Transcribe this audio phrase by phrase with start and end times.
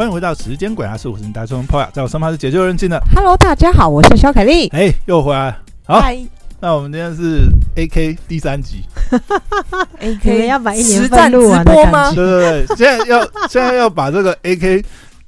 [0.00, 0.96] 欢迎回到时间鬼啊！
[0.96, 2.98] 是我是你大众 p o 在我身旁是解救人进的。
[3.14, 4.66] Hello，大家好，我是小凯丽。
[4.68, 5.54] 哎，又回来。
[5.84, 6.18] 好，嗨
[6.58, 7.42] 那我们今天是
[7.76, 8.82] AK 第三集
[10.00, 12.16] ，，AK 要把一年实战录完的感直播吗觉？
[12.16, 14.82] 对对对，现在要现在要把这个 AK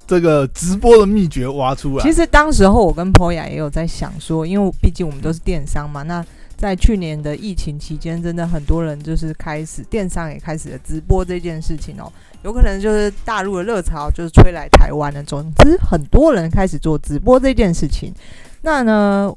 [0.06, 2.10] 这个直播的秘诀挖出来其。
[2.10, 6.24] 实当时候我跟 Poya 也有在想说，因为毕竟我们都是电商嘛，那
[6.62, 12.10] 在去年的疫情期间，真的很多人就是开始电商也开始了直播这件事情哦，
[12.44, 15.20] 有可能就是大陆的热潮就是吹来台湾的。
[15.24, 18.14] 总之，很多人开始做直播这件事情。
[18.60, 19.28] 那呢，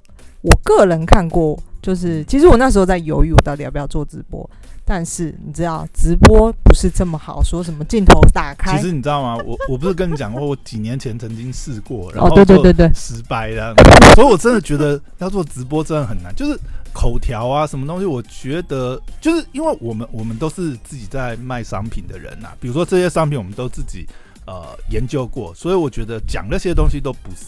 [0.41, 4.47] 我个人看过，就是其实我那时候在犹豫，我到底要不要做直播。
[4.87, 9.43] 但是你知道，直播不是这么好，说什么镜头打开其，实你知道吗？
[9.43, 13.73] 我我不是跟你讲过，我几年前曾经试过，然哦，后就对对对对，失败了，
[14.13, 16.55] 所以我真的觉得要做直播真的很难，就是
[16.95, 24.07] 口条啊，什么东西，我觉得就是因为我们我们都是自己在卖商品的人呐、比如说这些商品我们都自己
[24.47, 27.45] 呃研究过，所以我觉得讲那些东西都不是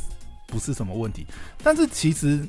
[0.47, 1.25] 不是什么问题，
[1.63, 2.45] 但是其实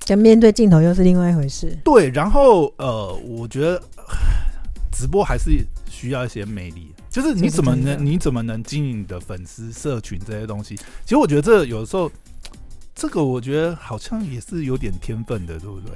[0.00, 1.74] 讲面对镜头又是另外一回事。
[1.82, 3.82] 对，然后呃，我觉得
[4.92, 10.76] 直播还是需要一些魅力，就是你怎么能你怎么能经营你的粉丝社群这些东西？
[10.76, 12.12] 其实我觉得这有时候，
[12.94, 15.94] 这个我觉得好像也是有点天分的，对不对？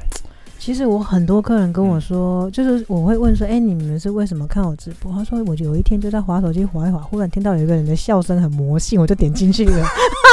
[0.67, 5.13] 其实我很多客人跟我说，就是我会问说，哎、你们是为什么看我直播？
[5.13, 9.87] 他说我有一天就在滑手机滑一滑，忽然听到有一个人的笑声很魔性，我就点进去了。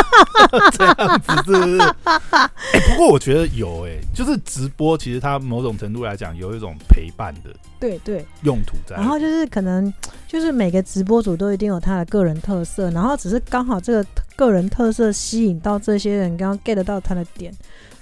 [0.74, 1.78] 这样子是不是？
[2.10, 8.96] 哎、不过我觉得有哎、就是直播其实它某种程度来讲有一种陪伴的对对，用途在。
[8.96, 9.94] 然后就是可能
[10.28, 17.54] 就是每个直播主都一定有他的个人特色，然后只是刚好这个个人特色吸引到这些人，刚刚 get 到他的点。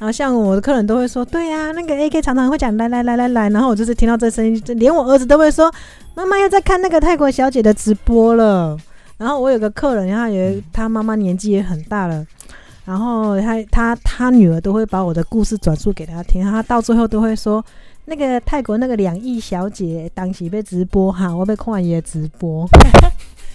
[0.02, 5.71] 然后像我的客人都会说，对呀、那个 AK 常常会讲来来来来来，然后我就是听到这声音，就连我儿子都会说，
[6.16, 8.75] 妈妈又在看那个泰国小姐的直播了。
[9.19, 12.25] 然后我有个客人，他也他妈妈年纪也很大了。
[12.84, 17.63] 然后他他他女儿都会把我的故事转述给他听，他到最后都会说，
[18.06, 22.68] 那个泰国那个两亿小姐当时被直播哈，我被看也直播。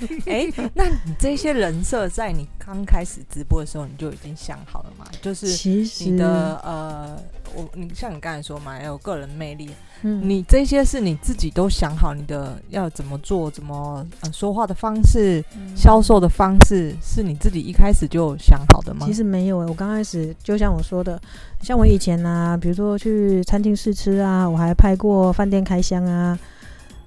[0.27, 5.07] 哎、那你这些人设在你刚开始直播的时候，你就已经想好了吗？
[5.23, 7.19] 就是其实你的呃，
[7.55, 9.71] 我你像你刚才说嘛，要有个人魅力，
[10.03, 15.43] 嗯你这些是你自己都想好，你的要怎么做，怎么呃说话的方式，
[15.75, 19.07] 销售的方式，是你自己一开始就想好的吗？
[19.07, 21.21] 其实没有诶、我刚开始就像我说的，
[21.63, 26.39] 像我以前呢、比如说去餐厅试吃啊，我还拍过饭店开箱啊，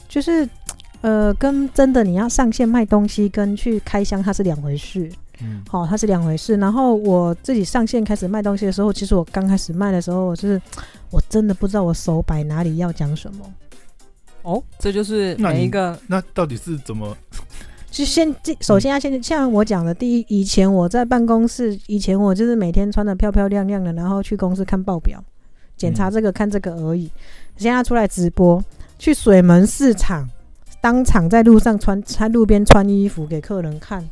[0.08, 0.48] 就是
[1.02, 5.10] 呃，跟真的你要上线卖东西跟去开箱它是两回事，
[5.42, 6.58] 嗯，好、它是两回事。
[6.58, 10.62] 然后我自己上线开始卖东西的时候，其实我刚开始卖的时候，我就是
[11.10, 13.54] 我真的不知道我手摆哪里要讲什么。
[14.42, 17.16] 哦，这就是每一个那到底是怎么？
[17.92, 25.24] 就先这首先要先像我讲的，第一，以前我在办公室，以前我就是每天穿的漂漂亮亮的，然后去公司看报表，
[25.76, 27.10] 检查这个看这个而已。
[27.58, 28.64] 现在出来直播，
[29.00, 30.30] 去水门市场，
[30.82, 34.04] 当场在路上穿，在路边穿衣服给客人看，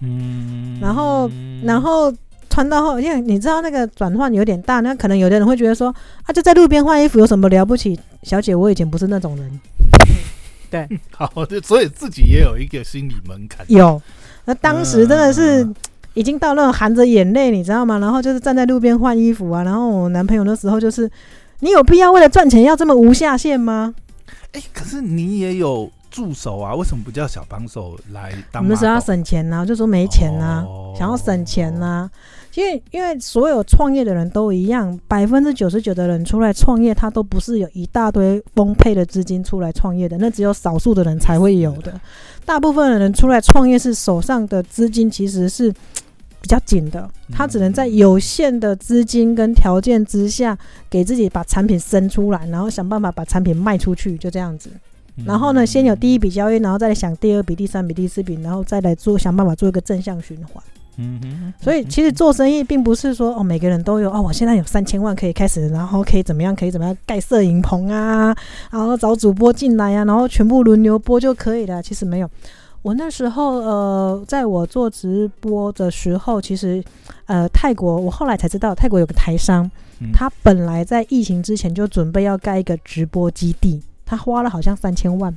[0.00, 1.30] 嗯，然后
[1.62, 2.12] 然后
[2.48, 5.94] 穿到后，因为你知道那个转换有点大，那可能有的人会觉得说，
[6.24, 7.98] 啊，就在路边换衣服有什么了不起？
[8.22, 9.60] 小姐，我以前不是那种人，
[10.70, 11.30] 对好，
[11.62, 13.64] 所以自己也有一个心理门槛。
[13.68, 14.00] 有，
[14.46, 15.74] 那当时真的是嗯
[16.14, 17.98] 已经到那种含着眼泪，你知道吗？
[17.98, 19.62] 然后就是站在路边换衣服啊。
[19.62, 21.10] 然后我男朋友那时候就是，
[21.60, 23.94] 你有必要为了赚钱要这么无下限吗？
[24.52, 28.60] 哎、可是你也有助手啊，为什么不叫小帮手来我？
[28.60, 32.10] 们那时候要省钱呐、我就说没钱呐、哦想要省钱呐、
[32.54, 42.00] 因为因为所有创业的人都一样，百分之九十九的人出来创业，他都不是有一大堆丰沛的资金出来创业的，那只有少数的人才会有的。
[42.46, 45.70] 大部分的人出来创业是手上的资金其实是
[46.40, 50.56] 比较紧的，他只能在有限的资金跟条件之下，
[50.88, 54.70] 给自己把产品生出来，然后想办法把产品卖出去，就这样子。
[55.24, 60.62] 然后呢，先有第一笔交易，然后再来想第二笔、第三笔、第四笔，然后再来做想办法做一个正向循环。
[60.98, 68.34] 嗯哼，所以其实做生意并不是说哦每个人都有哦，我现在有三千万可以开始，然后可以怎么样，可以怎么样盖摄影棚啊，
[68.70, 71.82] 然后找主播进来啊，然后全部轮流播就可以了。
[71.82, 72.30] 其实没有，
[72.80, 76.82] 我那时候呃，在我做直播的时候，其实
[77.26, 79.70] 呃泰国，我后来才知道泰国有个台商，
[80.00, 85.36] 嗯他本来在疫情之前就准备要盖一个直播基地，他花了好像三千万。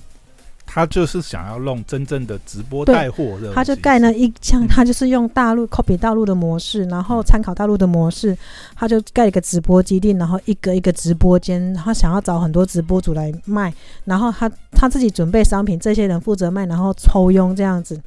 [0.71, 8.37] 他就是想要弄真正的直播带货的，他就盖了一像嗯他就是用大陆 copy 大陆的模式，然后参考大陆的模式，
[8.75, 13.73] 他就盖一个直播基地，然后一个一个直播间，他想要找很多直播主来卖，
[14.05, 17.99] 然后他他自己准备商品，这些人负责卖，然后抽佣这样子。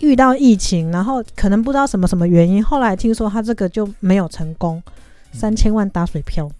[0.00, 4.82] 遇到疫情，然后可能不知道什么什么原因，后来听说他这个就没有成功，
[5.32, 6.50] 嗯三千万打水漂。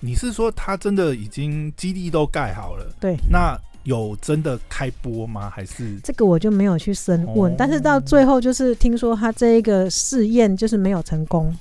[0.00, 2.86] 你是说他真的已经基地都盖好了？
[2.98, 5.50] 对，那有真的开播吗？
[5.54, 11.54] 还是这个我就没有去深问，哦但是到最后就是听说他这一个试验就是没有成功，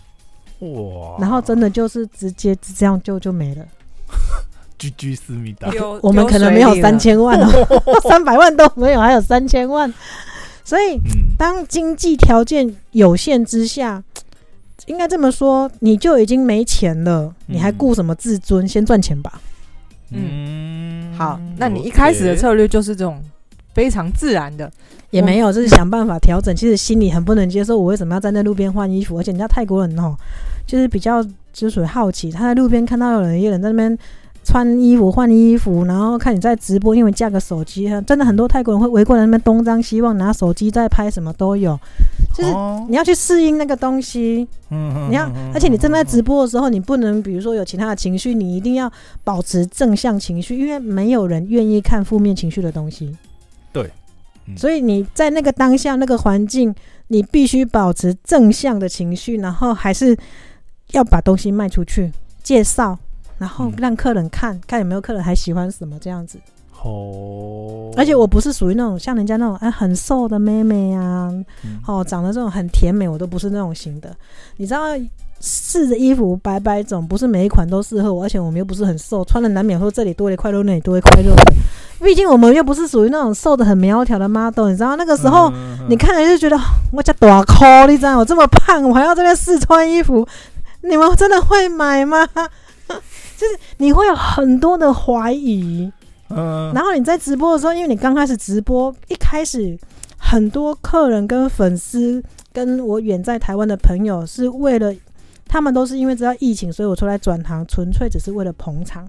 [0.60, 1.18] 哇？
[1.20, 3.66] 然后真的就是直接这样就就没了。
[4.80, 5.70] 居居思密达，
[6.02, 9.94] 我们可能没有三，千万哦， 三百万都没有，还有三千万。
[10.64, 14.02] 所以，嗯，当经济条件有限之下，
[14.86, 18.68] 应该这么说，你就已经没钱了，你还嗯顾什么自尊？
[18.68, 19.42] 先赚钱吧。
[20.12, 23.22] 嗯好，那你一开始的策略就是这种
[23.74, 24.72] 非常自然的，
[25.12, 26.56] 也没有，就是想办法调整。
[26.56, 29.20] 其实心里很不能接受，我为什么要站在路边换衣服？
[29.20, 30.16] 而且人家泰国人哦，
[30.66, 33.98] 就是比较就是属于好奇，他在路边看到有人一个人在那边
[34.50, 41.80] 穿衣服换衣服，然后看你在直播，因为架个手机，真的很多泰国人会围过来那边东张西望，拿手机在拍，什么都有。
[42.34, 48.92] 就是哦你要去适应那个东西，嗯你要，而且你正在直播的时候，你不能比如说有其他的情绪，你一定要
[49.24, 53.16] 保持正向情绪，因为没有人愿意看负面情绪的东西。
[53.72, 53.84] 对
[54.48, 56.74] 嗯所以你在那个当下那个环境，
[57.10, 60.18] 你必须保持正向的情绪，然后还是
[60.94, 62.12] 要把东西卖出去，
[62.42, 62.98] 介绍，
[63.40, 66.38] 然后嗯让客人看看有没有客人还喜欢什么这样子。
[66.82, 71.28] 哦，而且我不是属于那种像人家那种哎很瘦的妹妹啊，
[71.66, 74.16] 嗯哦，长得这种很甜美，我都不是那种型的。
[74.58, 74.82] 你知道，
[75.42, 81.54] 试的衣服百百种，不是每一款都适合我，而且我们又不是很瘦，穿了难免说这里多了一块肉，那里多一块肉的。
[82.02, 85.50] 毕竟我们又不是属于那种瘦的很苗条的 model，你知道那个时候。
[85.52, 86.56] 嗯你看了就觉得
[86.94, 90.26] 我家大抠，你知道我这么胖，我还要这边试穿衣服，
[90.82, 92.30] 你们真的会买吗？
[93.38, 95.92] 就是你会有很多的怀疑，
[96.30, 96.72] 嗯。
[96.74, 99.78] 然后你在直播的时候，因为你刚开始直播，一开始
[100.18, 102.22] 很多客人跟粉丝
[102.52, 104.94] 跟我远在台湾的朋友是为了，
[105.48, 109.08] 他们都是因为知道疫情，所以我出来转行，纯粹只是为了捧场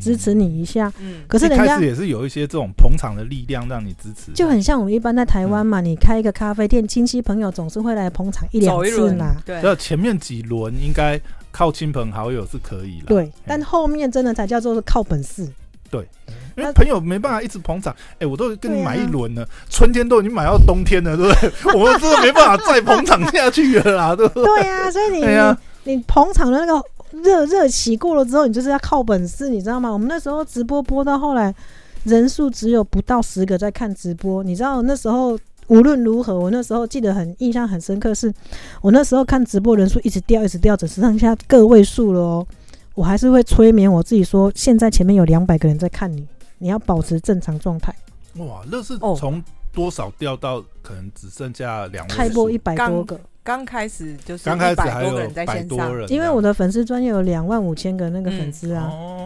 [0.00, 0.92] 支持你一下。
[1.00, 11.20] 嗯，可是人家开始也是有一些这种捧场的力量让你支持，就很像我们一般在台湾嘛，你开一个咖啡店，亲戚朋友总是会来捧场一两次嘛。，对，这前面几轮应该
[11.58, 15.44] 靠亲朋好友是可以了，对，但后面真的才叫做是靠本事。
[15.90, 16.06] 对
[16.56, 21.74] 因为朋友没办法一直捧场，哎、我都跟你买一轮了，春天都已经买到冬天了，对不对？
[21.74, 24.44] 我们真的没办法再捧场下去了啦，对不对？
[24.44, 29.90] 对呀、所以你、对呀你你捧场的那个热热期过了之后，你就是要靠本事，你知道吗？
[29.90, 31.52] 我们那时候直播播到后来，
[32.04, 35.36] 人数只有不到十个在看直播，你知道那时候。
[35.68, 38.32] 无论如何，我那时候记得很印象很深刻是，
[38.82, 42.46] 我那时候看直播人数一直掉，一直掉，只剩下个位数了哦。
[42.94, 46.26] 我还是会催眠我自己说，现在前面有两百个人在看你，
[46.58, 47.94] 你要保持正常状态。
[48.38, 49.42] 哇，那是哦从
[49.72, 58.90] 多少掉到可能只剩下两位数开播一百刚多个，刚开始就是刚开始100还有多个人在百线上，多人，因为我的粉丝专业有两万五千个那个嗯粉丝啊。
[58.90, 59.17] 哦，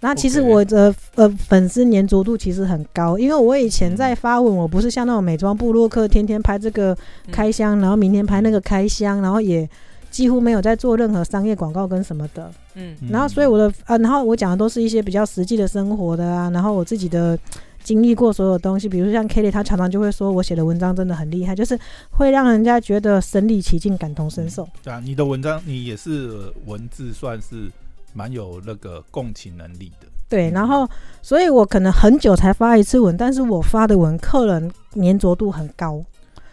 [0.00, 6.92] 那其实我的呃粉丝粘着度其实很高，因为我以前在发文，我不是像那种美妆部落客，天天拍这个
[7.26, 9.68] 嗯开箱，然后明天拍那个开箱，然后也
[10.10, 12.50] 几乎没有在做任何商业广告跟什么的。
[12.74, 17.36] 嗯嗯然后所以我的啊，然后我讲的都是一些比较实际的生活的啊，然后我自己的
[17.82, 21.78] 经历过所有东西，比如像 Kelly，她常常就会说我写的文章真的很厉害，就是
[22.10, 24.68] 会让人家觉得身临其境、感同身受。
[24.82, 27.70] 对啊，你的文章你也是呃文字算是
[28.16, 30.88] 蛮有那个共情能力的，对，然后
[31.20, 36.02] 所以我可能很久才发一次文，但是我发的文客人粘着度很高。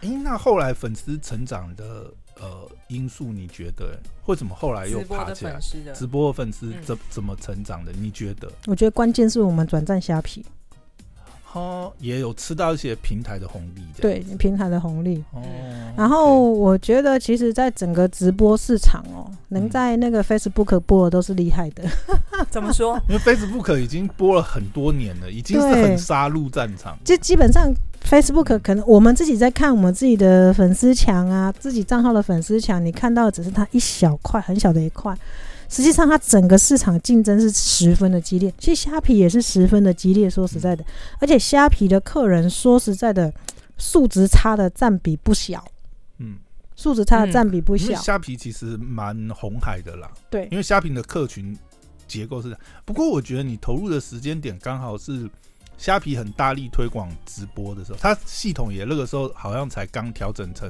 [0.01, 5.58] 诶，那后来粉丝成长的呃因素，你觉得为什么后来又爬起来
[5.93, 7.93] 直播的粉丝嗯怎怎么成长的？
[7.93, 8.51] 你觉得？
[8.67, 10.46] 我觉得关键是我们转战虾皮，
[11.54, 15.24] 哦，也有吃到一些平台的红利，这对平台的红利。
[15.32, 15.42] 哦。
[15.96, 21.84] 然后我觉得，其实，在整个直播市场哦，能嗯在那个 Facebook 播的都是厉害的。
[22.50, 23.00] 怎么说？
[23.08, 26.98] 因为 Facebook 已经播了很多年了，已经是很杀入战场。
[27.06, 35.16] 就基本上 Facebook 可能我们自己在看我们自己的粉丝墙啊，自己账号的粉丝墙，你看到的只是它一小块很小的一块，
[35.74, 38.53] 实际上它整个市场竞争是十分的激烈。
[38.60, 40.86] 其实虾皮也是十分的激烈，说实在的，
[41.20, 43.34] 而且虾皮的客人说实在的，
[43.80, 45.65] 数值差的占比不小，
[46.20, 46.38] 嗯，
[46.75, 48.00] 数值差的占比不小。
[48.00, 51.58] 虾皮其实蛮红海的啦，对因为虾皮的客群
[52.08, 52.60] 结构是这样。
[52.86, 55.27] 不过我觉得你投入的时间点刚好是
[55.84, 60.70] 虾皮很大力推广直播的时候，它系统也那个时候好像才刚调整成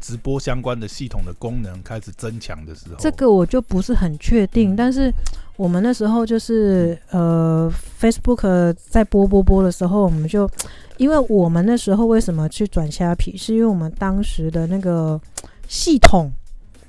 [0.00, 5.12] 直播相关的系统的功能开始增强的时候，这个我就不是很确定，嗯但是
[5.56, 10.50] 我们那时候就是呃，Facebook 在播播播的时候，我们就
[10.96, 15.20] 因为我们那时候为什么去转虾皮，是因为我们当时的那个
[15.68, 16.32] 系统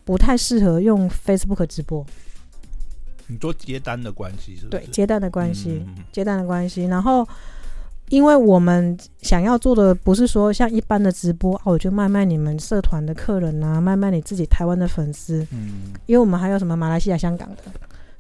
[0.06, 2.06] 不太适合用 Facebook 直播，
[3.28, 4.82] 你说接单的关系是不是？
[4.82, 7.28] 对接单的关系，嗯接单的关系，然后。
[8.10, 17.64] 因为我们想要做的不是说像一般的直播，哦，我就卖卖你们社团的客人啊，卖卖你自己台湾的粉丝，嗯，因为我们还有什么马来西亚、香港的，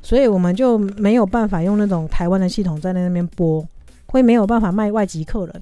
[0.01, 3.65] 所以我们就没有办法用那种台湾的系统在那边播，
[4.07, 5.53] 会没有办法卖外籍客人，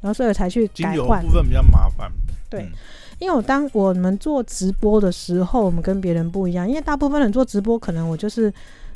[0.00, 1.30] 然后所以才去改换部。
[1.32, 2.10] 分比较麻烦。
[2.48, 2.72] 对嗯
[3.20, 8.50] 因为我当我们做直播的时候，我们跟别人不一样，因为大部分人做直播，可能我就是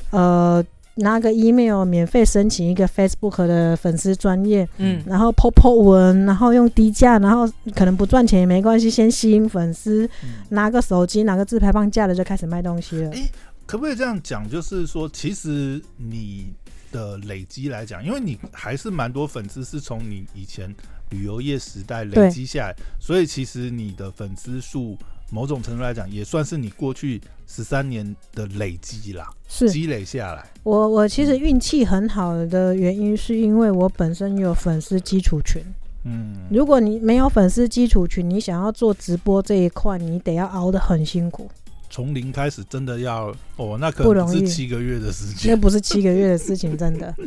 [0.09, 0.65] 呃
[0.95, 13.11] 拿个 email 免费申请一个 Facebook 的粉丝专业，嗯，然后 po po 文，然后用低价，然后可能不赚钱也没关系，先吸引粉丝，嗯拿个手机，拿个自拍棒架了就开始卖东西了。
[13.11, 13.29] 诶
[13.65, 14.47] 可不可以这样讲？
[14.47, 16.53] 就是说，其实你
[16.91, 20.73] 的累积来讲，因为你还是蛮多粉丝是从你以前
[21.09, 24.95] 旅游业时代累对积下来，所以其实你的粉丝数
[25.31, 30.45] 某种程度来讲，也算是你过去十三年的累积啦，是积累下来。
[30.63, 35.61] 我我其实运气很好的原因，是因为我本身有粉丝基础群。
[36.03, 41.49] 嗯，如果你没有粉丝基础群，你想要做直播这一块，你得要熬得很辛苦。
[41.89, 45.57] 从零开始真的要哦，那可能不是不容易七个月的时间那。
[45.57, 47.13] 不是七个月的事情，真的。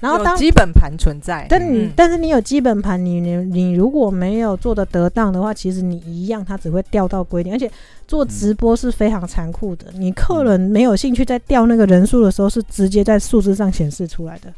[0.00, 1.92] 然后当基本盘存在，但你、嗯。
[1.96, 7.52] 但是你有基本盘，你你你如果没有做的得当的话，其实你一样，它只会掉到规定。
[7.52, 7.70] 而且
[8.06, 14.52] 做直播是非常残酷的，你客人没有兴趣在掉那个人数的时候，是直接在数字上显示出来的。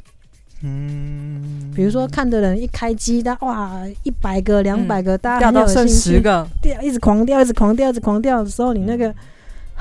[0.63, 9.15] 嗯，比如说看的人一开机，他哇一百个、两百个，大家掉到剩很有兴趣十个，掉，一直狂掉，一直狂掉，一直狂掉的时候，你那个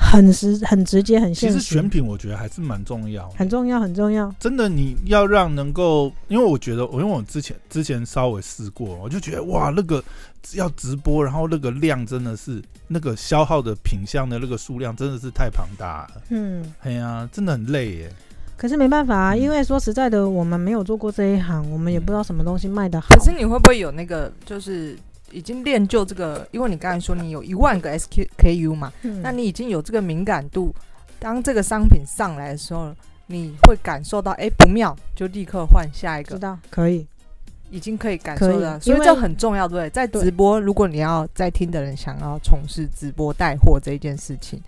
[0.00, 3.34] 很实、很直接、很其实现实，选品我觉得还是蛮重要的。
[3.36, 4.34] 很重要，很重要。
[4.40, 10.02] 真的，你要让能够，因为我觉得，我因为我之前之前稍微试过，我就觉得哇，那个
[10.54, 16.22] 要直播，然后那个量真的是那个消耗的品相的那个数量真的是太庞大了。
[16.30, 18.10] 嗯，哎呀，真的很累耶。
[18.56, 23.06] 可是没办法啊，嗯因为说实在的，我们没有做过这一行，我们也不知道什么东西卖的好。
[23.10, 24.98] 可是你会不会有那个，就是
[25.30, 26.46] 已经练就这个？
[26.50, 29.20] 因为你刚才说你有一万个 SKU 嘛，嗯。
[29.22, 30.74] 那你已经有这个敏感度，
[31.18, 32.94] 当这个商品上来的时候，
[33.26, 36.58] 你会感受到，哎、不妙，就立刻换下一个，知道。
[36.68, 37.06] 可以，
[37.70, 39.90] 已经可以感受到，所以因为这很重要，对不对？
[39.90, 44.60] 在直播，如果你要在听的人想要从事直播带货这一件事情，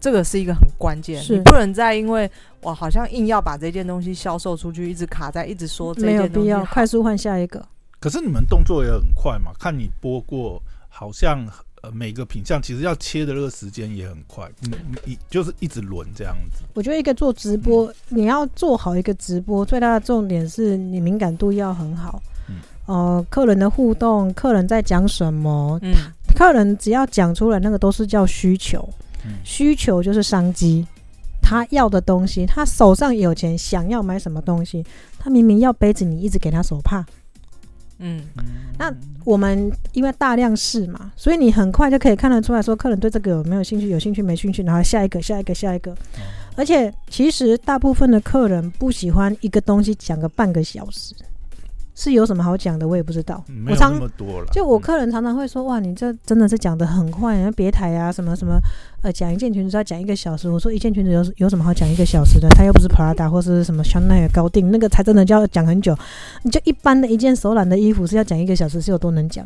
[0.00, 2.30] 这个是一个很关键，你不能再因为
[2.62, 6.64] 我，好像硬要把这件东西销售出去，一直卡在，一直说这没有必要，件东西好。
[6.64, 7.64] 快速换下一个。
[8.00, 11.44] 可是你们动作也很快嘛，看你播过，好像
[11.82, 16.62] 呃每个品相其实要切的那个时间也很快，你你你就是一直轮这样子。
[16.74, 22.22] 我觉得一个做直播，你要做好一个直播，最大的重点是你敏感度要很好。
[22.48, 25.92] 嗯呃，客人的互动，客人在讲什么，嗯，
[26.34, 28.88] 客人只要讲出来，那个都是叫需求。
[29.26, 30.86] 嗯需求就是商机，
[31.42, 34.82] 他要的东西，他手上有钱，想要买什么东西，
[35.18, 37.04] 他明明要杯子，你一直给他手帕。
[37.98, 38.22] 嗯，
[38.78, 38.92] 那
[39.24, 45.94] 我们因为大量试嘛，所以你很快就可以看得出来说，客人对这个有没有兴趣，有兴趣没兴趣，然后下一个，下一个，下一个。
[46.54, 51.14] 而且其实大部分的客人不喜欢一个东西讲个半个小时，
[52.00, 53.44] 是有什么好讲的，我也不知道。
[53.68, 53.98] 我常。
[54.52, 58.56] 就我嗯客人常常会说，哇，你这真的是讲的很快，然后别台啊，什么什么，
[59.02, 60.48] 呃，讲一件裙子要讲一个小时。
[60.48, 62.48] 我说一件裙子有有什么好讲一个小时的？
[62.50, 65.92] 它又不是 Prada 或是什么香奈儿高定，那个才真的就要讲很久。
[66.44, 69.44] 你就一般的一件手染的衣服是要讲一个小时，是有多能讲？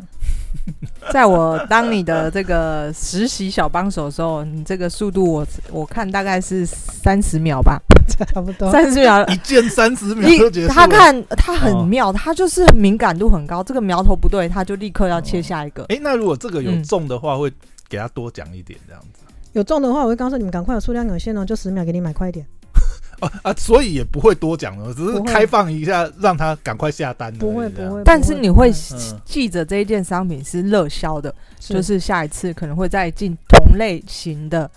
[1.11, 8.71] 在我当你的这个实习小帮手的时候，你这个速度我我看大概是三十秒吧，差不多。
[8.71, 9.25] 三十秒。
[9.27, 10.73] 一键三十秒就结束。
[10.73, 15.83] 他看他很哦妙，他就是敏感度很高，这个苗头不对，他就立刻要切下一个。
[15.85, 17.51] 哎、那如果这个有嗯中的话，会
[17.87, 19.21] 给他多讲一点这样子
[19.53, 22.45] 有中的话，我会告诉你们赶快，有数量有限哦，就十秒给你买快一点。
[23.19, 27.31] 啊啊，所以也不会多讲了，只是开放一下，让他赶快下单。
[27.35, 34.73] 不会不会，但是你会嗯记着这一件商品是热销的，就是下一次可能会再进同类型的，这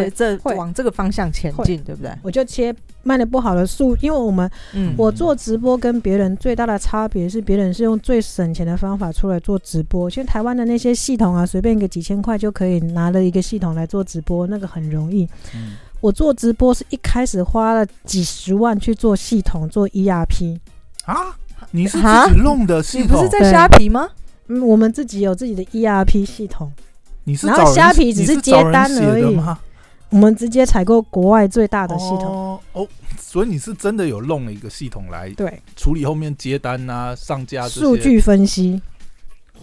[0.00, 2.10] 对这会往这个方向前进，对不对？
[2.22, 10.08] 我就切卖的不好的数，因为我们嗯我做直播跟别人最大的差别是，别人是用最省钱的方法出来做直播。
[10.10, 15.28] 其实台湾的那些系统啊，随便一个几千块就可以拿了一个系统来做直播，那个很容易。
[15.54, 20.58] 嗯我做直播是一开始花了几十万去做系统，做 ERP。
[21.06, 21.34] 啊，
[21.70, 23.28] 你是啊自己弄的系统你不是？
[23.30, 24.10] 在虾皮吗？
[24.48, 29.58] 嗯，我们自己有自己的 ERP 系统，然后你是找人虾皮只是接单而已吗？
[30.14, 32.26] 我们直接采购国外最大的系统。
[32.26, 38.80] 哦哦，所以你是真的有弄了一个系统来对，处理后面接单啊、上架数据分析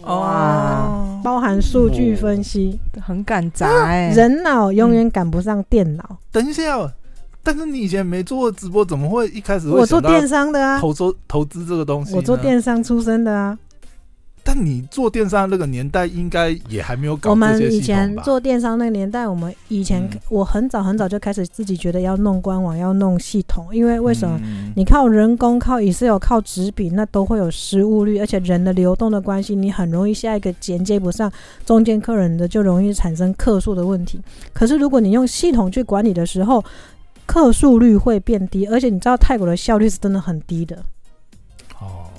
[0.02, 6.18] 哇，哦，包含数据分析，很敢砸哎、人脑永远赶不上电脑。
[6.30, 6.92] 等一下，
[7.42, 12.14] 但是你以前没做过直播，怎么会一开始我做电商的啊，投资投资这个东西？
[12.14, 13.58] 我做，电商出身的啊。
[14.44, 18.14] 但你做电商那个年代，应该也还没有搞我们以前？
[18.18, 24.40] 做电商那个年代，我们以前、嗯我很早很早就开始自己觉得要弄官网，要弄系统，因为为什么？
[24.42, 31.30] 嗯你靠人工、靠 Excel、靠纸笔，那都会有失误率，而且人的流动的关系，你很容易下一个衔接不上，
[31.66, 34.20] 中间客人的就容易产生客诉的问题。
[34.52, 36.64] 可是如果你用系统去管理的时候，
[37.26, 40.82] 客诉率会变低，而且你知道泰国的效率是真的很低的，哦，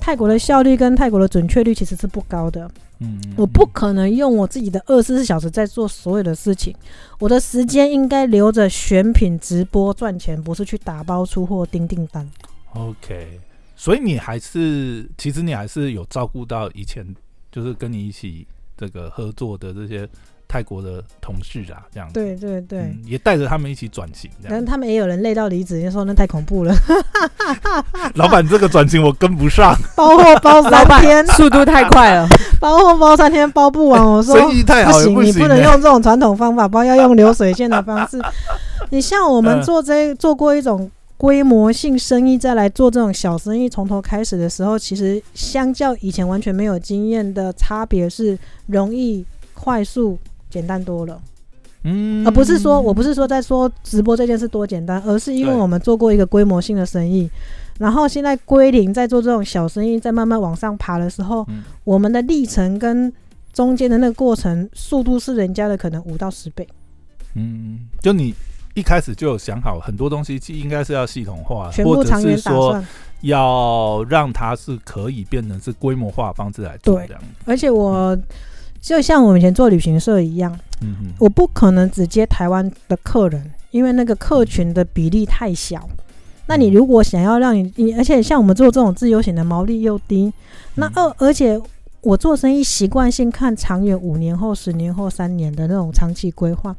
[0.04, 2.70] 泰国的效率跟泰国的准确率其实是不高的。
[2.98, 6.76] 嗯我不可能用我自己的二十四小时在做所有的事情，
[7.18, 12.30] 我的时间应该留着选品直播赚钱，不是去打包出货订订单。
[12.74, 13.40] OK，
[13.74, 17.02] 所以你还是其实你还是有照顾到以前
[17.50, 18.46] 就是跟你一起
[18.76, 20.06] 这个合作的这些
[20.54, 24.56] 泰国的同事啊，这样子，对对对，嗯，也带着他们一起转型，这样。
[24.56, 26.72] 但他们也有人累到离职，就说那太恐怖了，
[28.14, 32.28] 老板这个转型我跟不上， 包货包三天，速度太快了，
[32.60, 34.00] 包货包三天包不完。
[34.00, 35.64] 我说生意太好不行，你行、不能欸。
[35.64, 38.22] 用这种传统方法包，要用流水线的方式。
[38.90, 50.16] 你像我们嗯做这做过一种规模性生意，再来做这种小生意，从头开始的时候，其实相较以前完全没有经验的差别是容易、快速、
[50.54, 51.20] 简单多了。
[51.86, 57.28] 嗯而不是说我不是说在说直播这件事多简单，而是因为我们做过一个规模性的生意，
[57.78, 63.12] 然后现在归零，在做这种小生意，在慢慢往上爬的时候，嗯我们的历程跟
[63.52, 66.66] 中间的那个过程速度是人家的可能五到十倍，
[67.34, 68.34] 嗯，就你
[68.72, 72.86] 一开始就有想好很多东西，应该是要系统化，全啊或者部长远是说打算。
[73.20, 77.22] 要让它是可以变成是规模化方式来做对这样。
[77.46, 78.18] 而且我
[78.84, 80.54] 就像我们以前做旅行社一样，
[81.18, 85.88] 我不可能只接台湾的客人，因为那个客群的比例太小。
[86.46, 90.30] 那你如果想要让你你，而且像我们做这种自由行的毛利又低，
[90.74, 91.58] 那嗯二而且
[92.02, 96.76] 我做生意习惯性看长远，五年后、十年后、三年的那种长期规划。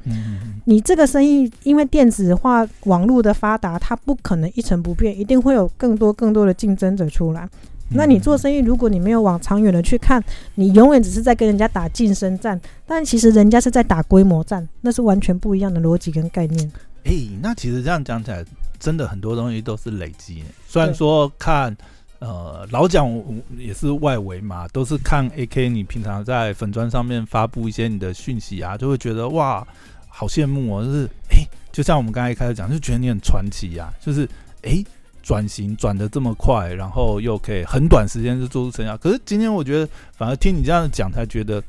[0.65, 7.49] 你这个生意因为电子化、网络的发达，它不可能一成不变，一定会有更多更多的竞争者出来。
[7.89, 10.21] 那你做生意，如果你没有往长远的去看，
[10.55, 16.71] 你永远只是在跟人家打晋升战，但其实人家是在打规模战，那是完全不一样的逻辑跟概念。
[17.03, 18.43] 哎、那其实这样讲起来，
[18.79, 20.43] 真的很多东西都是累积。
[20.67, 21.77] 虽然说看，
[22.17, 23.07] 呃，老蒋
[23.55, 29.65] 也是外围嘛，都是看 AK，你平常在粉砖上面发布一些你的讯息啊，就会觉得哇，
[30.07, 30.83] 好羡慕哦。
[30.83, 34.27] 就是哎、就像我们刚才一开始讲，就觉得你很传奇呀、就是
[34.63, 34.83] 哎。
[35.25, 38.95] 转型转的这么快，然后又可以很短时间就做出成效。
[38.95, 41.61] 可是今天我觉得，反而听你这样讲，才觉得，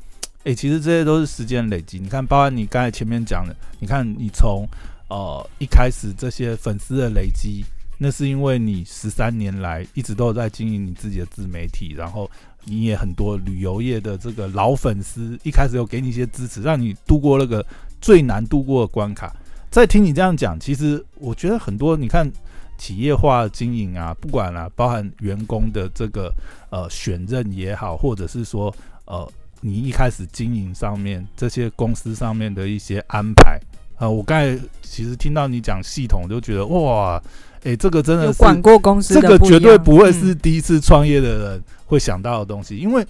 [0.43, 1.97] 哎、其实这些都是时间累积。
[1.97, 4.67] 你看，包括你刚才前面讲的，你看你从
[5.09, 7.65] 呃一开始这些粉丝的累积，
[7.97, 12.29] 那是因为你十三年来一直都有在经营你自己的自媒体，然后
[12.63, 17.65] 你也很多旅游业的这个老粉丝，一开始有给你一些支持，让你度过那个
[17.99, 19.35] 最难度过的关卡。
[19.71, 22.31] 再听你这样讲，其实我觉得很多，你看
[22.77, 26.33] 企业化经营啊，不管啊，包含员工的这个
[26.69, 28.73] 呃选任也好，或者是说
[29.05, 29.27] 呃
[29.61, 33.59] 你一开始经营上面这些公司上面的一些安排
[33.99, 37.19] 啊、我刚才其实听到你讲系统，就觉得哇，
[37.63, 40.13] 诶，这个真的是管过公司这个绝对不会嗯。
[40.13, 43.03] 是第一次创业的人会想到的东西，因为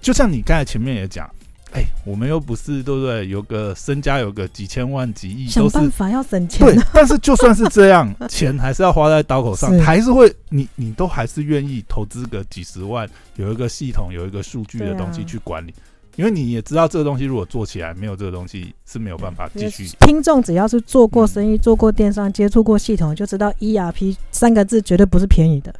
[0.00, 1.30] 就像你刚才前面也讲，
[1.72, 3.28] 哎、我们又不是对不对？
[3.28, 6.82] 有个身家有个几千万、几亿，想都是办法要省钱对。
[6.94, 15.74] 但是就算是这样， 钱还是要花在刀口上是，还是会你你都还是愿意投资个几十万，有一个系统，有一个数据的东西去管理。
[16.14, 19.86] 因为你也知道这个东西如果做起来没有这个东西是没有办法继续。
[20.00, 25.74] 听众只要是做过生意、做过电商、接触过系统，就知道 ERP 三个字绝对不是便宜的。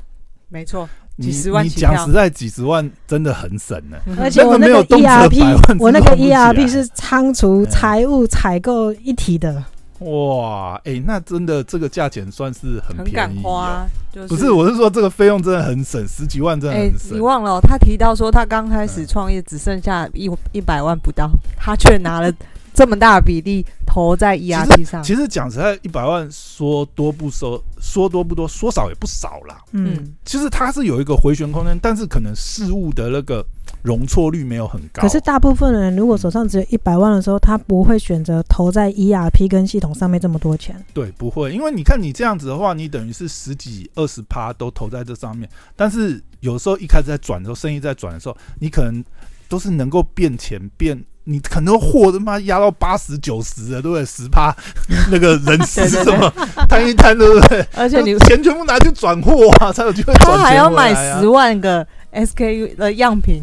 [0.51, 3.96] 没错，你几十万你讲实在，几十万真的很省呢。
[4.18, 9.64] 而且我那个 ERP，我那个 ERP 是仓储、嗯财务、采购一体的。
[10.00, 13.50] 哇，哎、那真的这个价钱算是很很敢便宜、哦。
[13.50, 17.20] 花，就是不是，我是说这个费用真的很省，十几万真的哎、很你。
[17.20, 22.31] 忘了哦、他提到说他刚开始嗯创业只剩下一一百万不到，他却拿了
[22.74, 23.64] 这么大的比例
[23.97, 25.03] 投在 ERP 上。
[25.03, 29.65] 其实讲实在，一百万说多不收，说多不多，说少也不少啦。
[29.73, 33.43] 嗯，其实它是有一个回旋空间，但是可能事物的那个
[33.83, 35.01] 容错率没有很高。
[35.01, 40.77] 可是大部分人如果手上只有一百万的时候，他不会选择投在 ERP 跟系统上面这么多钱。
[40.93, 49.03] 对，不会，因为你看你这样子的话，你等于是十几、二十趴都投在这上面，但是有时候一开始在转的时候，生意在转的时候，你可能
[49.49, 51.03] 都是能够变钱变。
[51.29, 54.05] 你可能货他妈压到八十九十的，对不对？
[54.07, 54.55] 十趴
[55.11, 56.33] 那个人事对对对什么
[56.69, 57.67] 摊一摊，对不对？
[57.75, 63.43] 而且你钱全部拿去转货啊，才有机会转他还要买十万个 SKU 的样品，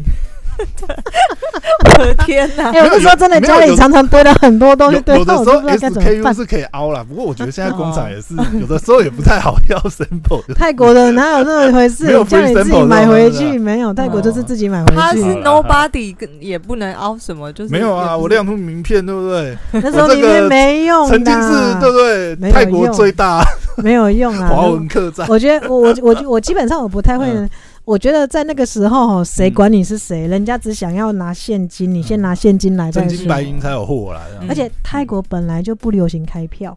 [1.98, 2.70] 我的天哪！
[2.72, 6.34] 哎、我那时候真的家里常常堆了很多东西，堆有有的时候到我都不知道该怎么 SKU。
[6.34, 10.42] 是可以凹啦，不过我觉得现在工厂也是有的时候也不太好要 sample。
[10.54, 12.24] 泰国的哪有那么回事没有？
[12.24, 13.92] 叫你自己买回去没有？
[13.94, 19.56] 泰国就是自己买回去他是 nobody，跟也不能凹什么，就是没有啊，我亮出名片，对不对？
[19.72, 22.36] 那时候里我这个面没用曾经是对不，对？
[22.36, 23.44] 没有泰国用最大
[23.76, 24.48] 没有用啊。
[24.48, 27.48] 华文客栈，我觉得我我我我基本上我不太会嗯。
[27.84, 30.26] 我觉得在那个时候，吼谁嗯管你是谁？
[30.26, 33.08] 人家只想要拿现金，你先拿现金来再说。
[33.08, 34.22] 真金白银才有货啦。
[34.28, 36.76] 这样嗯而且泰国本来就不流行开票，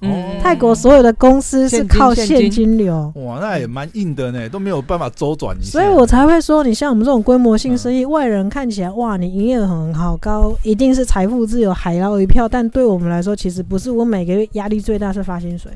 [0.00, 5.70] 嗯泰国所有的公司是靠现金流，哇，那也蛮硬的呢，都没有办法周转一下。
[5.70, 12.48] 所以我才会说，你像我们这种规模性生意，外人看起来哇，你营业额很好高，一定是财富自由，海捞一票。
[12.48, 13.90] 但对我们来说，其实不是。
[13.90, 15.70] 我每个月压力最大是发薪水。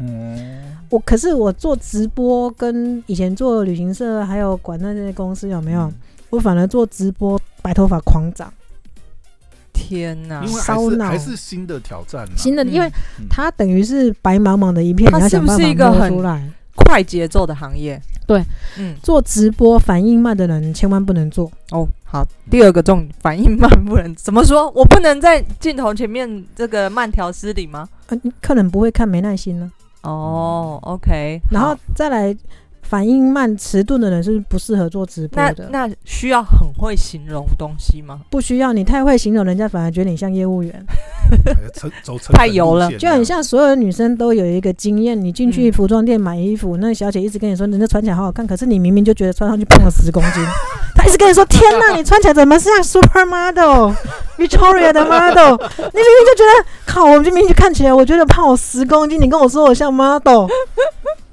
[0.00, 5.82] 嗯，我可是我做直播，跟以前做旅行社，还有管那些公司有没有？
[5.82, 5.94] 嗯
[6.30, 8.52] 我反而做直播，白头发狂长。
[9.72, 10.52] 天呐因！
[10.52, 12.32] 为还烧脑是还是新的挑战啊。
[12.36, 12.86] 新的，嗯因为
[13.18, 16.46] 嗯它等于是白茫茫的一片，它你要想办是不是一个很出来。
[16.76, 18.44] 快节奏的行业，对，
[18.78, 21.50] 嗯，做直播反应慢的人千万不能做。
[21.70, 24.70] 哦，好，第二个重点反应慢不能怎么说？
[24.72, 27.88] 我不能在镜头前面这个慢条斯理吗？
[28.08, 29.72] 呃，客人不会看，没耐心呢。
[30.02, 32.36] 哦，OK，然后再来，
[32.88, 35.68] 反应慢、迟钝的人是不适合做直播的。
[35.70, 38.20] 那需要很会形容东西吗？
[38.30, 40.86] 不需要你太会形容，人家反而觉得你像业务员。
[42.32, 50.42] 太油了就很像所有的女生都有一个经验，你进去嗯服装店买衣服，那小姐一直跟你说人家穿起来好好看，可是你明明就觉得穿上去胖了十公斤。
[50.96, 53.94] 她一直跟你说：“天哪， 你穿起来怎么像 supermodel、
[54.38, 55.56] Victoria 的 model？
[55.76, 60.48] 你明明就觉得靠，我明明就看起来我觉得胖我十公斤，你跟我说我像 model。”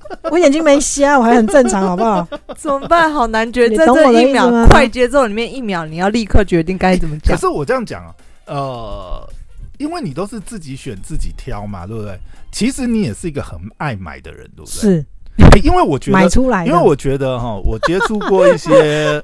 [0.32, 2.28] 我眼睛没瞎，我还很正常，好不好？
[2.58, 3.12] 怎么办？
[3.12, 7.36] 好难决，在你懂我这一秒的意思吗快节奏里面一秒，你要立刻决定该怎么讲。
[7.36, 8.14] 可是我这样讲啊，
[8.46, 9.30] 呃，
[9.78, 12.18] 因为你都是自己选自己挑嘛，对不对？
[12.52, 14.80] 其实你也是一个很爱买的人，对不对？
[14.82, 15.06] 是
[15.64, 18.72] 因为我觉得买出来，因为我觉得哈，我接触过一些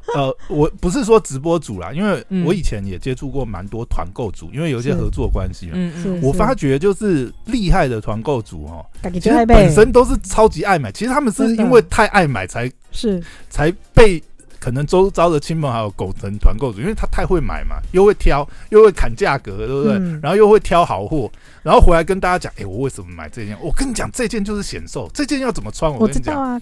[0.15, 2.45] 呃，我不是说直播主啦，因为嗯。
[2.45, 5.74] 我以前也接触过蛮多团购主，因为有一些合作关系嘛。
[5.76, 13.21] 嗯嗯，我发觉就是厉害的团购主哦，自己其实本身都是超级爱买，其实他们是因为太爱买才是。
[13.50, 14.21] 才被
[14.62, 19.93] 可能周遭的亲朋好友狗成团购主，因为他太会买嘛，又会挑，又会砍价格，对不对？
[19.93, 21.30] 嗯然后又会挑好货，
[21.63, 23.58] 然后回来跟大家讲，哎、我为什么买这件？
[23.60, 25.91] 我跟你讲，这件就是显瘦，这件要怎么穿？
[25.91, 26.62] 我跟你讲，知道啊。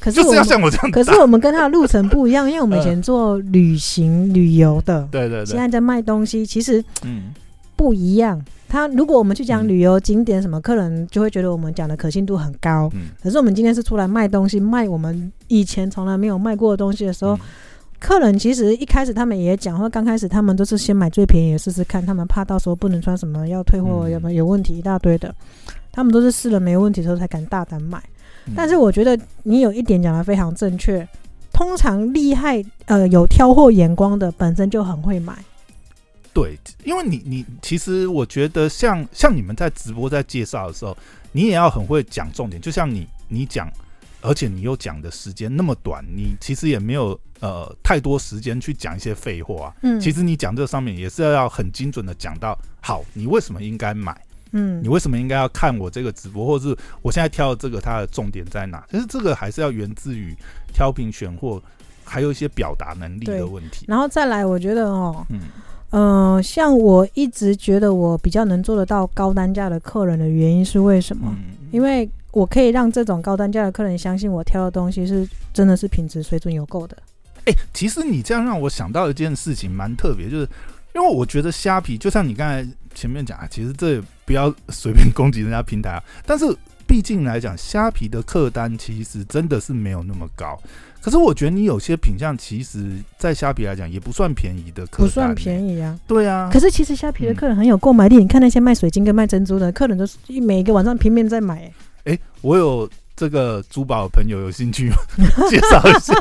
[0.00, 7.32] 可是就是要像我这样可是我们跟他的路程不一样，因为我们以嗯前做旅行旅游的， 对对对，现在在卖东西，其实嗯，
[7.76, 8.44] 不一样。
[8.68, 9.68] 他如果我们去讲嗯。
[9.68, 12.90] 旅游景点什么，客人就会觉得我们讲的可信度很高。
[12.94, 17.40] 嗯，可是我们今天是出来卖东西，卖我们以前从来没有卖过的东西的时候，嗯。
[17.98, 24.10] 客人其实一开始他们也讲，或刚开始他们都是先买最便宜的试试看，他们怕到时候不能穿什么要退货嗯。
[24.10, 25.34] 有没有有问题一大堆的，
[25.90, 27.98] 他们都是试了没问题的时候才敢大胆买。
[28.46, 28.52] 嗯。
[28.54, 31.08] 但是我觉得你有一点讲的非常正确，
[31.52, 35.34] 通常厉害呃有挑货眼光的本身就很会买，
[36.36, 40.94] 对，因为你你其实我觉得像像你们在直播在介绍的时候，
[41.32, 43.72] 你也要很会讲重点，就像你你讲，
[44.20, 49.74] 而且你又讲的时间那么短，你其实也没有呃太多时间去讲一些废话。
[49.80, 54.14] 嗯，其实你讲这上面也是要很精准的讲到，好，你为什么应该买？
[54.52, 58.86] 嗯你为什么应该要看我这个直播，或者是我现在挑的这个它的重点在哪？
[58.90, 60.36] 其实这个还是要源自于
[60.72, 61.62] 挑品选货，
[62.04, 63.86] 还有一些表达能力的问题。
[63.88, 65.40] 然后再来，我觉得哦，嗯
[65.90, 71.34] 呃，像我一直觉得我比较能做得到高单价的客人的原因是为什么？
[71.36, 76.96] 嗯，因为我可以让这种高单价的客人相信我挑的东西是真的是品质水准有够的。
[77.46, 80.48] 哎、其实你这样让我想到一件事情，蛮特别，就是
[80.94, 86.02] 因为我觉得虾皮，就像你刚才前面讲啊，其实这也不要随便攻击人家平台啊。
[86.26, 86.44] 但是
[86.86, 90.58] 毕竟来讲，虾皮的客单其实真的是没有那么高。
[91.00, 95.80] 可是我觉得你有些品相，其实在虾皮来讲也不算便宜的客单、不算便宜。
[95.80, 95.98] 啊。
[96.06, 101.60] 对啊，可是其实虾皮的嗯客人很有购买力，你看那些卖水晶跟卖珍珠的客人，都是每个晚上拼命在买、
[102.04, 104.96] 欸哎、我有这个珠宝的朋友有兴趣吗？
[105.48, 106.14] 介绍一下。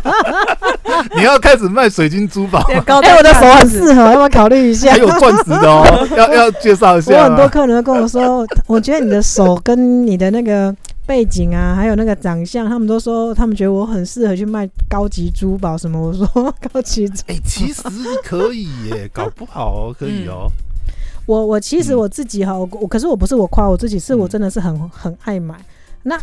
[1.16, 2.82] 你要开始卖水晶珠宝吗？
[2.86, 4.98] 高哎、我的手很适合，要不要考虑一下还？
[4.98, 7.24] 有钻石的哦，要要介绍一下我。
[7.26, 10.74] 很多客人都跟我说， 我觉得你的手跟你的那个
[11.06, 16.00] 背景啊，还有那个长相，他们都说他们觉得我很适合去卖高级珠宝什么。
[16.00, 16.26] 我说
[16.72, 17.84] 高级珠，哎、其实
[18.24, 20.50] 可以耶，搞不好哦，可以哦。
[21.26, 25.56] 我我其实嗯我自己哈，我我可是我不是我夸我自己，是我嗯真的是很很爱买。
[26.04, 26.18] 那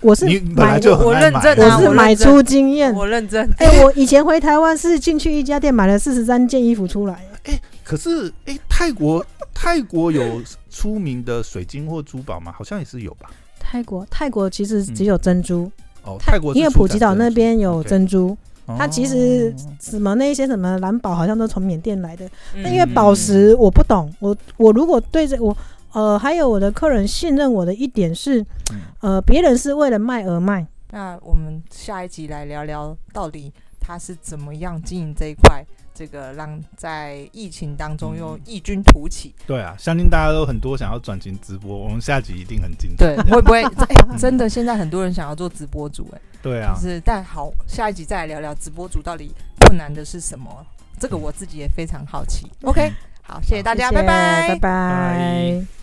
[0.00, 2.92] 我是买就我认真啊我是买出经验。
[2.94, 3.48] 我认真。
[3.58, 7.24] 哎、我以前回台湾是进去一家店买了四十三件衣服出来。
[7.44, 12.52] 哎可是，哎、泰国泰国有出名的水晶或珠宝吗？
[12.56, 13.30] 好像也是有吧。
[13.58, 15.70] 泰国泰国其实只有珍珠，
[16.02, 18.36] 哦，泰泰国因为普吉岛那边有珍珠，
[18.78, 22.24] 它其实哦什么那一些什么蓝宝好像都从缅甸来的。
[22.54, 25.56] 嗯那因为宝石我不懂，我我如果对这我
[25.92, 28.40] 呃还有我的客人信任我的一点是
[28.72, 39.34] 嗯，呃别人是为了卖而卖，那我们下一集来聊聊，到底他是怎么样经营这一块，这个让在疫情当中又嗯异军突起。
[39.46, 43.16] 对啊，相信大家都很多想要转型直播，我们下集一定很精彩。
[43.16, 43.62] 对， 会不会？
[43.62, 50.64] 哎、真的，现在很多人想要做直播主、哎， 对啊就，是但好，下一集再来聊聊直播主到底困难的是什么。
[50.98, 52.46] 这个我自己也非常好奇。
[52.62, 55.79] OK，好，谢谢大家，拜拜拜拜。